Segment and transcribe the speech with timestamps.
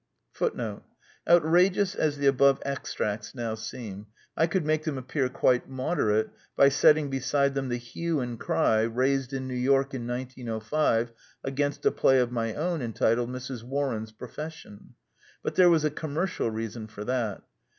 [0.35, 0.81] ^^
[1.27, 6.69] Outrageous as the above extracts now seem, I could make them appear quite moderate by
[6.69, 11.11] setting beside them the hue and cry raised in New York in 1905
[11.43, 13.61] against a play of my own entitled Mrs.
[13.61, 14.95] Warren's Profession.
[15.43, 17.43] But there was a commercial reason for that.